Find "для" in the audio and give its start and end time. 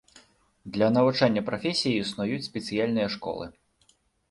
0.77-0.87